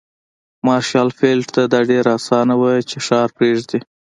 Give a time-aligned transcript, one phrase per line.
[0.65, 3.79] مارشال فيلډ ته دا ډېره اسانه وه چې ښار پرېږدي.